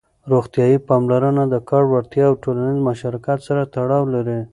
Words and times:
روغتيايي 0.31 0.77
پاملرنه 0.87 1.43
د 1.49 1.55
کار 1.69 1.83
وړتيا 1.87 2.25
او 2.29 2.35
ټولنيز 2.43 2.77
مشارکت 2.87 3.39
سره 3.47 3.61
تړاو 3.73 4.03
لري. 4.13 4.39